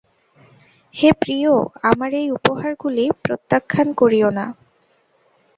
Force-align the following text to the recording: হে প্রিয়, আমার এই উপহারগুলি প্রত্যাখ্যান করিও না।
হে 0.95 1.09
প্রিয়, 1.13 1.51
আমার 1.83 2.11
এই 2.13 2.27
উপহারগুলি 2.31 3.05
প্রত্যাখ্যান 3.23 3.87
করিও 3.93 4.29
না। 4.29 4.45